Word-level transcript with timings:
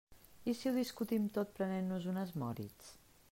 I 0.51 0.55
si 0.59 0.69
ho 0.69 0.71
discutim 0.77 1.27
tot 1.37 1.53
prenent-nos 1.59 2.09
unes 2.15 2.35
Moritz? 2.45 2.91